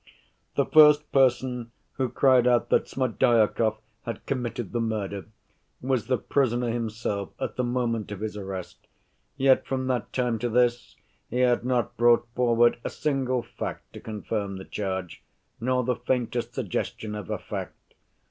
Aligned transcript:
"The 0.55 0.65
first 0.65 1.11
person 1.11 1.71
who 1.91 2.09
cried 2.09 2.47
out 2.47 2.69
that 2.69 2.87
Smerdyakov 2.87 3.77
had 4.01 4.25
committed 4.25 4.71
the 4.71 4.81
murder 4.81 5.25
was 5.79 6.07
the 6.07 6.17
prisoner 6.17 6.71
himself 6.71 7.29
at 7.39 7.55
the 7.55 7.63
moment 7.63 8.11
of 8.11 8.21
his 8.21 8.35
arrest, 8.35 8.87
yet 9.37 9.67
from 9.67 9.85
that 9.89 10.11
time 10.11 10.39
to 10.39 10.49
this 10.49 10.95
he 11.29 11.41
had 11.41 11.63
not 11.63 11.97
brought 11.97 12.27
forward 12.33 12.79
a 12.83 12.89
single 12.89 13.43
fact 13.43 13.93
to 13.93 13.99
confirm 13.99 14.57
the 14.57 14.65
charge, 14.65 15.21
nor 15.59 15.83
the 15.83 15.95
faintest 15.97 16.55
suggestion 16.55 17.13
of 17.13 17.29
a 17.29 17.37
fact. 17.37 17.93